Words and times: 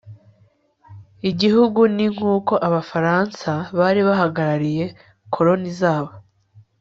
igihugu 1.29 1.79
ni 1.95 2.05
nk 2.13 2.21
uko 2.35 2.53
abafaransa 2.67 3.51
bari 3.77 4.01
bahagarariye 4.07 4.85
koroni 5.33 5.71
zabo 5.79 6.11